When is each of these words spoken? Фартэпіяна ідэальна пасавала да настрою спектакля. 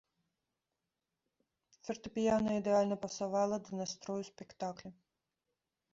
Фартэпіяна 1.89 2.57
ідэальна 2.61 2.97
пасавала 3.07 3.55
да 3.69 3.83
настрою 3.83 4.21
спектакля. 4.35 4.91